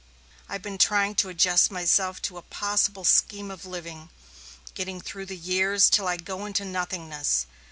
[0.49, 4.09] I've been trying to adjust myself to a possible scheme of living
[4.73, 7.45] getting through the years till I go into nothingness.